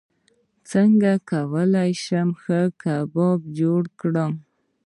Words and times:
څنګه 0.71 1.11
کولی 1.31 1.91
شم 2.03 2.29
ښه 2.41 2.59
کباب 2.81 3.39
جوړ 3.59 3.81
کړم 3.99 4.33